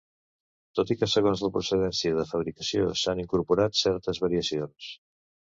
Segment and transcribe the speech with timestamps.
[0.77, 4.91] Tot i que segons la procedència de fabricació s'han incorporat certes variacions.